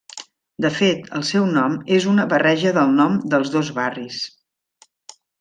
De 0.65 0.69
fet, 0.77 1.03
el 1.19 1.25
seu 1.31 1.45
nom 1.57 1.75
és 1.97 2.07
una 2.13 2.25
barreja 2.33 2.73
del 2.79 2.97
nom 3.03 3.21
dels 3.35 3.53
dos 3.59 3.71
barris. 3.83 4.19